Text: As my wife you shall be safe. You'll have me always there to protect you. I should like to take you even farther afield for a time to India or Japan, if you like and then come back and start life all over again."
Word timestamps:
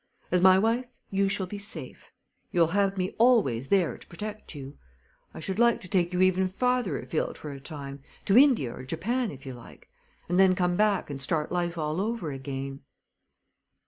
As 0.31 0.41
my 0.41 0.57
wife 0.57 0.85
you 1.11 1.29
shall 1.29 1.45
be 1.45 1.59
safe. 1.59 2.11
You'll 2.51 2.69
have 2.73 2.97
me 2.97 3.13
always 3.19 3.67
there 3.67 3.99
to 3.99 4.07
protect 4.07 4.55
you. 4.55 4.75
I 5.31 5.39
should 5.39 5.59
like 5.59 5.79
to 5.81 5.87
take 5.87 6.11
you 6.11 6.21
even 6.23 6.47
farther 6.47 6.97
afield 6.99 7.37
for 7.37 7.51
a 7.51 7.59
time 7.59 8.01
to 8.25 8.35
India 8.35 8.73
or 8.73 8.83
Japan, 8.83 9.29
if 9.29 9.45
you 9.45 9.53
like 9.53 9.91
and 10.27 10.39
then 10.39 10.55
come 10.55 10.75
back 10.75 11.11
and 11.11 11.21
start 11.21 11.51
life 11.51 11.77
all 11.77 12.01
over 12.01 12.31
again." 12.31 12.79